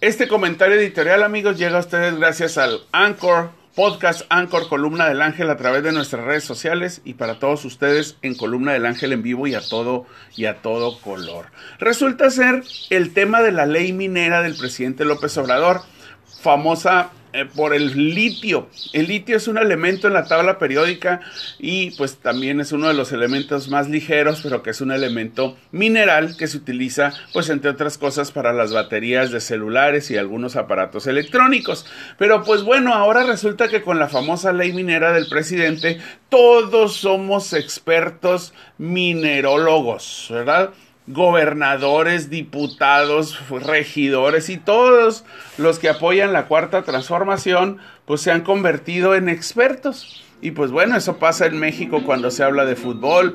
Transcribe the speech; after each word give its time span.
Este 0.00 0.28
comentario 0.28 0.76
editorial, 0.76 1.24
amigos, 1.24 1.58
llega 1.58 1.76
a 1.76 1.80
ustedes 1.80 2.16
gracias 2.16 2.56
al 2.56 2.82
Anchor, 2.92 3.50
podcast 3.74 4.22
Anchor 4.28 4.68
Columna 4.68 5.08
del 5.08 5.20
Ángel 5.20 5.50
a 5.50 5.56
través 5.56 5.82
de 5.82 5.90
nuestras 5.90 6.24
redes 6.24 6.44
sociales 6.44 7.00
y 7.04 7.14
para 7.14 7.40
todos 7.40 7.64
ustedes 7.64 8.16
en 8.22 8.36
Columna 8.36 8.74
del 8.74 8.86
Ángel 8.86 9.12
en 9.12 9.24
vivo 9.24 9.48
y 9.48 9.56
a 9.56 9.60
todo 9.60 10.06
y 10.36 10.44
a 10.44 10.62
todo 10.62 11.00
color. 11.00 11.46
Resulta 11.80 12.30
ser 12.30 12.62
el 12.90 13.12
tema 13.12 13.42
de 13.42 13.50
la 13.50 13.66
ley 13.66 13.92
minera 13.92 14.40
del 14.40 14.54
presidente 14.54 15.04
López 15.04 15.36
Obrador, 15.36 15.82
famosa 16.40 17.10
eh, 17.34 17.44
por 17.44 17.74
el 17.74 18.14
litio. 18.14 18.68
El 18.94 19.08
litio 19.08 19.36
es 19.36 19.48
un 19.48 19.58
elemento 19.58 20.06
en 20.06 20.14
la 20.14 20.24
tabla 20.24 20.58
periódica 20.58 21.20
y 21.58 21.90
pues 21.92 22.16
también 22.16 22.58
es 22.60 22.72
uno 22.72 22.88
de 22.88 22.94
los 22.94 23.12
elementos 23.12 23.68
más 23.68 23.88
ligeros, 23.90 24.40
pero 24.42 24.62
que 24.62 24.70
es 24.70 24.80
un 24.80 24.92
elemento 24.92 25.54
mineral 25.70 26.38
que 26.38 26.46
se 26.46 26.56
utiliza 26.56 27.12
pues 27.34 27.50
entre 27.50 27.70
otras 27.70 27.98
cosas 27.98 28.32
para 28.32 28.54
las 28.54 28.72
baterías 28.72 29.30
de 29.30 29.40
celulares 29.40 30.10
y 30.10 30.16
algunos 30.16 30.56
aparatos 30.56 31.06
electrónicos. 31.06 31.84
Pero 32.16 32.44
pues 32.44 32.62
bueno, 32.62 32.94
ahora 32.94 33.24
resulta 33.24 33.68
que 33.68 33.82
con 33.82 33.98
la 33.98 34.08
famosa 34.08 34.54
ley 34.54 34.72
minera 34.72 35.12
del 35.12 35.28
presidente 35.28 35.98
todos 36.30 36.96
somos 36.96 37.52
expertos 37.52 38.54
minerólogos, 38.78 40.28
¿verdad? 40.30 40.70
Gobernadores, 41.08 42.30
diputados, 42.30 43.38
regidores 43.50 44.50
y 44.50 44.58
todos 44.58 45.24
los 45.56 45.78
que 45.78 45.88
apoyan 45.88 46.32
la 46.32 46.46
cuarta 46.46 46.82
transformación, 46.82 47.78
pues 48.04 48.20
se 48.20 48.30
han 48.30 48.42
convertido 48.42 49.14
en 49.14 49.28
expertos. 49.28 50.24
Y 50.40 50.52
pues 50.52 50.70
bueno, 50.70 50.96
eso 50.96 51.16
pasa 51.16 51.46
en 51.46 51.58
México 51.58 52.02
cuando 52.04 52.30
se 52.30 52.44
habla 52.44 52.64
de 52.64 52.76
fútbol, 52.76 53.34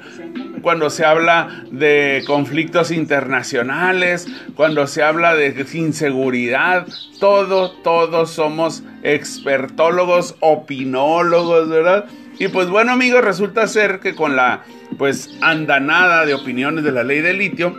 cuando 0.61 0.89
se 0.89 1.03
habla 1.03 1.65
de 1.69 2.23
conflictos 2.25 2.91
internacionales, 2.91 4.25
cuando 4.55 4.87
se 4.87 5.03
habla 5.03 5.35
de 5.35 5.65
inseguridad, 5.73 6.87
todo, 7.19 7.71
todos 7.83 8.29
somos 8.31 8.83
expertólogos, 9.03 10.35
opinólogos, 10.39 11.67
¿verdad? 11.67 12.05
Y 12.39 12.47
pues 12.47 12.69
bueno 12.69 12.91
amigos, 12.91 13.23
resulta 13.23 13.67
ser 13.67 13.99
que 13.99 14.15
con 14.15 14.35
la 14.35 14.63
pues 14.97 15.29
andanada 15.41 16.25
de 16.25 16.33
opiniones 16.33 16.83
de 16.83 16.91
la 16.91 17.03
ley 17.03 17.21
de 17.21 17.33
litio, 17.33 17.77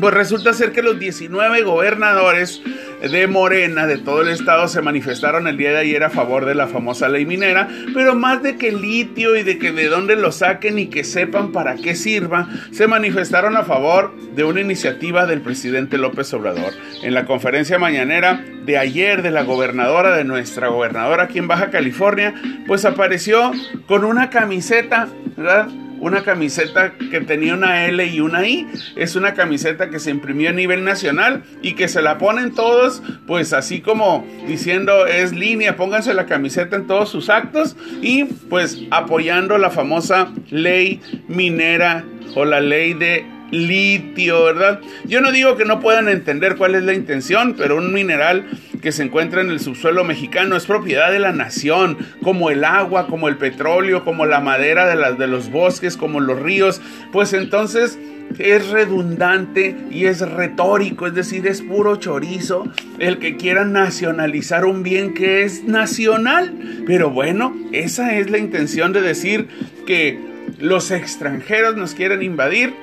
pues 0.00 0.14
resulta 0.14 0.52
ser 0.52 0.72
que 0.72 0.82
los 0.82 0.98
19 0.98 1.62
gobernadores 1.62 2.62
de 3.00 3.26
Morena 3.26 3.86
de 3.86 3.98
todo 3.98 4.22
el 4.22 4.28
estado 4.28 4.68
se 4.68 4.82
manifestaron 4.82 5.46
el 5.46 5.56
día 5.56 5.70
de 5.70 5.78
ayer 5.78 6.02
a 6.02 6.10
favor 6.10 6.44
de 6.44 6.54
la 6.54 6.66
famosa 6.66 7.08
ley 7.08 7.26
minera, 7.26 7.68
pero 7.94 8.14
más 8.14 8.42
de 8.42 8.56
que 8.56 8.72
litio 8.72 9.36
y 9.36 9.42
de 9.42 9.58
que 9.58 9.72
de 9.72 9.88
dónde 9.88 10.16
lo 10.16 10.32
saquen 10.32 10.78
y 10.78 10.86
que 10.86 11.04
sepan 11.04 11.52
para 11.52 11.76
qué 11.76 11.94
sirva, 11.94 12.48
se 12.72 12.86
manifestaron 12.86 13.56
a 13.56 13.64
favor 13.64 14.14
de 14.34 14.44
una 14.44 14.60
iniciativa 14.60 15.26
del 15.26 15.40
presidente 15.40 15.98
López 15.98 16.32
Obrador. 16.34 16.72
En 17.02 17.14
la 17.14 17.26
conferencia 17.26 17.78
mañanera 17.78 18.44
de 18.64 18.78
ayer 18.78 19.22
de 19.22 19.30
la 19.30 19.42
gobernadora, 19.42 20.16
de 20.16 20.24
nuestra 20.24 20.68
gobernadora 20.68 21.24
aquí 21.24 21.38
en 21.38 21.48
Baja 21.48 21.70
California, 21.70 22.34
pues 22.66 22.84
apareció 22.84 23.52
con 23.86 24.04
una 24.04 24.30
camiseta, 24.30 25.08
¿verdad? 25.36 25.68
Una 25.98 26.22
camiseta 26.22 26.94
que 27.10 27.20
tenía 27.20 27.54
una 27.54 27.86
L 27.86 28.04
y 28.04 28.20
una 28.20 28.46
I. 28.46 28.66
Es 28.96 29.16
una 29.16 29.34
camiseta 29.34 29.90
que 29.90 29.98
se 29.98 30.10
imprimió 30.10 30.50
a 30.50 30.52
nivel 30.52 30.84
nacional 30.84 31.42
y 31.62 31.74
que 31.74 31.88
se 31.88 32.02
la 32.02 32.18
ponen 32.18 32.54
todos, 32.54 33.02
pues 33.26 33.52
así 33.52 33.80
como 33.80 34.26
diciendo 34.46 35.06
es 35.06 35.32
línea, 35.32 35.76
pónganse 35.76 36.14
la 36.14 36.26
camiseta 36.26 36.76
en 36.76 36.86
todos 36.86 37.10
sus 37.10 37.30
actos 37.30 37.76
y 38.02 38.24
pues 38.24 38.82
apoyando 38.90 39.58
la 39.58 39.70
famosa 39.70 40.32
ley 40.50 41.00
minera 41.28 42.04
o 42.34 42.44
la 42.44 42.60
ley 42.60 42.94
de 42.94 43.24
litio, 43.50 44.44
¿verdad? 44.44 44.80
Yo 45.04 45.20
no 45.20 45.32
digo 45.32 45.56
que 45.56 45.64
no 45.64 45.80
puedan 45.80 46.08
entender 46.08 46.56
cuál 46.56 46.74
es 46.74 46.82
la 46.82 46.94
intención, 46.94 47.54
pero 47.56 47.76
un 47.76 47.92
mineral 47.92 48.46
que 48.80 48.92
se 48.92 49.02
encuentra 49.02 49.40
en 49.40 49.50
el 49.50 49.60
subsuelo 49.60 50.04
mexicano 50.04 50.56
es 50.56 50.66
propiedad 50.66 51.10
de 51.10 51.18
la 51.18 51.32
nación, 51.32 51.98
como 52.22 52.50
el 52.50 52.64
agua, 52.64 53.06
como 53.06 53.28
el 53.28 53.36
petróleo, 53.36 54.04
como 54.04 54.26
la 54.26 54.40
madera 54.40 54.86
de, 54.86 55.14
de 55.14 55.26
los 55.26 55.50
bosques, 55.50 55.96
como 55.96 56.20
los 56.20 56.40
ríos, 56.40 56.80
pues 57.12 57.32
entonces 57.32 57.98
es 58.38 58.68
redundante 58.68 59.76
y 59.90 60.06
es 60.06 60.20
retórico, 60.20 61.06
es 61.06 61.14
decir, 61.14 61.46
es 61.46 61.62
puro 61.62 61.96
chorizo 61.96 62.64
el 62.98 63.18
que 63.18 63.36
quiera 63.36 63.64
nacionalizar 63.64 64.64
un 64.64 64.82
bien 64.82 65.14
que 65.14 65.44
es 65.44 65.64
nacional. 65.64 66.52
Pero 66.86 67.10
bueno, 67.10 67.56
esa 67.72 68.16
es 68.16 68.30
la 68.30 68.38
intención 68.38 68.92
de 68.92 69.00
decir 69.00 69.48
que 69.86 70.18
los 70.58 70.90
extranjeros 70.90 71.76
nos 71.76 71.94
quieren 71.94 72.22
invadir 72.22 72.74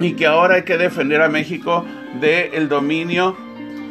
y 0.00 0.12
que 0.12 0.26
ahora 0.26 0.56
hay 0.56 0.62
que 0.62 0.78
defender 0.78 1.22
a 1.22 1.28
México 1.28 1.86
del 2.20 2.68
dominio 2.68 3.36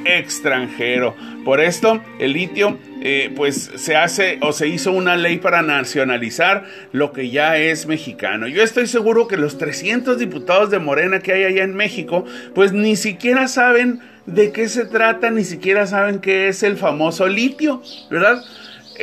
extranjero. 0.06 1.16
Por 1.44 1.59
esto, 1.59 2.01
el 2.19 2.34
litio, 2.34 2.78
eh, 3.01 3.31
pues 3.35 3.72
se 3.75 3.95
hace 3.95 4.38
o 4.41 4.53
se 4.53 4.67
hizo 4.67 4.91
una 4.91 5.16
ley 5.16 5.38
para 5.38 5.62
nacionalizar 5.62 6.66
lo 6.91 7.12
que 7.13 7.29
ya 7.29 7.57
es 7.57 7.88
mexicano. 7.88 8.47
Yo 8.47 8.63
estoy 8.63 8.88
seguro 8.88 9.28
que 9.28 9.38
los 9.38 9.57
300 9.57 10.19
diputados 10.19 10.69
de 10.69 10.79
Morena 10.79 11.19
que 11.19 11.34
hay 11.34 11.44
allá 11.45 11.63
en 11.63 11.75
México, 11.75 12.25
pues 12.53 12.73
ni 12.73 12.95
siquiera 12.95 13.47
saben 13.47 14.01
de 14.25 14.51
qué 14.51 14.69
se 14.69 14.85
trata, 14.85 15.31
ni 15.31 15.44
siquiera 15.44 15.88
saben 15.88 16.19
qué 16.19 16.47
es 16.47 16.63
el 16.63 16.78
famoso 16.78 17.28
litio, 17.28 17.81
¿verdad? 18.09 18.44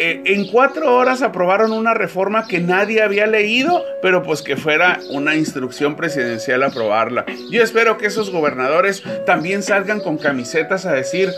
Eh, 0.00 0.22
en 0.26 0.46
cuatro 0.46 0.94
horas 0.94 1.22
aprobaron 1.22 1.72
una 1.72 1.92
reforma 1.92 2.46
que 2.46 2.60
nadie 2.60 3.02
había 3.02 3.26
leído, 3.26 3.84
pero 4.00 4.22
pues 4.22 4.42
que 4.42 4.56
fuera 4.56 5.00
una 5.10 5.34
instrucción 5.34 5.96
presidencial 5.96 6.62
aprobarla. 6.62 7.26
Yo 7.50 7.64
espero 7.64 7.98
que 7.98 8.06
esos 8.06 8.30
gobernadores 8.30 9.02
también 9.26 9.64
salgan 9.64 9.98
con 9.98 10.16
camisetas 10.16 10.86
a 10.86 10.92
decir 10.92 11.30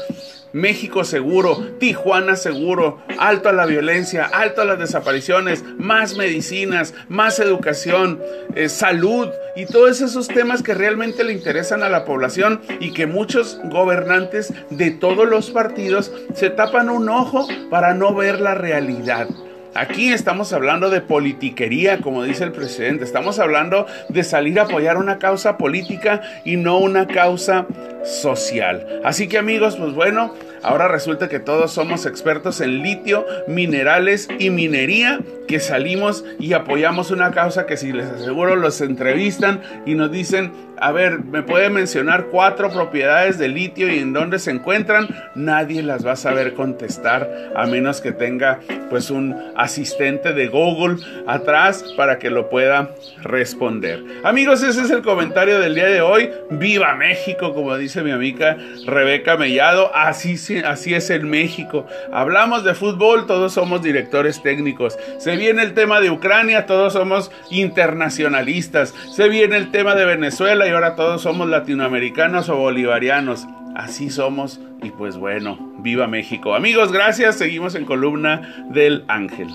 México 0.52 1.04
seguro, 1.04 1.74
Tijuana 1.78 2.36
seguro, 2.36 3.02
alto 3.18 3.48
a 3.48 3.52
la 3.52 3.66
violencia, 3.66 4.24
alto 4.24 4.62
a 4.62 4.64
las 4.64 4.78
desapariciones, 4.78 5.64
más 5.78 6.16
medicinas, 6.16 6.94
más 7.08 7.38
educación, 7.38 8.20
eh, 8.54 8.68
salud 8.68 9.28
y 9.56 9.66
todos 9.66 10.00
esos 10.00 10.28
temas 10.28 10.62
que 10.62 10.74
realmente 10.74 11.24
le 11.24 11.32
interesan 11.32 11.82
a 11.82 11.88
la 11.88 12.04
población 12.04 12.60
y 12.80 12.92
que 12.92 13.06
muchos 13.06 13.60
gobernantes 13.64 14.52
de 14.70 14.90
todos 14.90 15.28
los 15.28 15.50
partidos 15.50 16.12
se 16.34 16.50
tapan 16.50 16.88
un 16.90 17.08
ojo 17.08 17.46
para 17.70 17.94
no 17.94 18.14
ver 18.14 18.40
la 18.40 18.54
realidad. 18.54 19.28
Aquí 19.74 20.12
estamos 20.12 20.52
hablando 20.52 20.90
de 20.90 21.00
politiquería, 21.00 21.98
como 21.98 22.24
dice 22.24 22.42
el 22.42 22.50
presidente. 22.50 23.04
Estamos 23.04 23.38
hablando 23.38 23.86
de 24.08 24.24
salir 24.24 24.58
a 24.58 24.64
apoyar 24.64 24.96
una 24.96 25.18
causa 25.18 25.56
política 25.58 26.22
y 26.44 26.56
no 26.56 26.78
una 26.78 27.06
causa 27.06 27.66
social. 28.02 29.00
Así 29.04 29.28
que 29.28 29.38
amigos, 29.38 29.76
pues 29.76 29.94
bueno, 29.94 30.34
ahora 30.62 30.88
resulta 30.88 31.28
que 31.28 31.38
todos 31.38 31.70
somos 31.70 32.04
expertos 32.04 32.60
en 32.60 32.82
litio, 32.82 33.24
minerales 33.46 34.28
y 34.40 34.50
minería, 34.50 35.20
que 35.46 35.60
salimos 35.60 36.24
y 36.40 36.52
apoyamos 36.52 37.12
una 37.12 37.30
causa 37.30 37.66
que 37.66 37.76
si 37.76 37.92
les 37.92 38.06
aseguro 38.06 38.56
los 38.56 38.80
entrevistan 38.80 39.60
y 39.86 39.94
nos 39.94 40.10
dicen, 40.10 40.52
a 40.80 40.92
ver, 40.92 41.22
me 41.24 41.42
puede 41.42 41.68
mencionar 41.68 42.26
cuatro 42.26 42.70
propiedades 42.70 43.38
de 43.38 43.48
litio 43.48 43.92
y 43.92 43.98
en 43.98 44.12
dónde 44.12 44.38
se 44.38 44.50
encuentran, 44.50 45.08
nadie 45.34 45.82
las 45.82 46.06
va 46.06 46.12
a 46.12 46.16
saber 46.16 46.54
contestar 46.54 47.28
a 47.54 47.66
menos 47.66 48.00
que 48.00 48.12
tenga 48.12 48.60
pues 48.88 49.10
un 49.10 49.36
asistente 49.56 50.32
de 50.32 50.48
Google 50.48 50.96
atrás 51.26 51.84
para 51.96 52.18
que 52.18 52.30
lo 52.30 52.48
pueda 52.48 52.90
responder. 53.22 54.02
Amigos, 54.24 54.62
ese 54.62 54.82
es 54.82 54.90
el 54.90 55.02
comentario 55.02 55.60
del 55.60 55.74
día 55.74 55.86
de 55.86 56.00
hoy. 56.00 56.30
Viva 56.50 56.94
México, 56.94 57.52
como 57.54 57.76
dice 57.76 58.02
mi 58.02 58.10
amiga 58.10 58.56
Rebeca 58.86 59.36
Mellado. 59.36 59.94
Así, 59.94 60.36
así 60.64 60.94
es 60.94 61.10
en 61.10 61.28
México. 61.28 61.86
Hablamos 62.12 62.64
de 62.64 62.74
fútbol, 62.74 63.26
todos 63.26 63.52
somos 63.52 63.82
directores 63.82 64.42
técnicos. 64.42 64.98
Se 65.18 65.36
viene 65.36 65.62
el 65.62 65.74
tema 65.74 66.00
de 66.00 66.10
Ucrania, 66.10 66.66
todos 66.66 66.94
somos 66.94 67.30
internacionalistas. 67.50 68.94
Se 69.14 69.28
viene 69.28 69.56
el 69.56 69.70
tema 69.70 69.94
de 69.94 70.06
Venezuela 70.06 70.69
ahora 70.70 70.96
todos 70.96 71.22
somos 71.22 71.48
latinoamericanos 71.48 72.48
o 72.48 72.56
bolivarianos. 72.56 73.46
Así 73.74 74.10
somos 74.10 74.60
y 74.82 74.90
pues 74.90 75.16
bueno, 75.16 75.74
viva 75.78 76.06
México. 76.06 76.54
Amigos, 76.54 76.92
gracias. 76.92 77.36
Seguimos 77.36 77.74
en 77.74 77.84
columna 77.84 78.66
del 78.70 79.04
ángel. 79.08 79.48